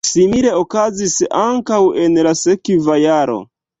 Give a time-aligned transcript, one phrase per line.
[0.09, 3.37] Simile okazis ankaŭ en la sekva jaro.